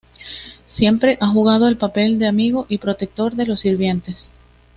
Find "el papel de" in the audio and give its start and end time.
1.67-2.27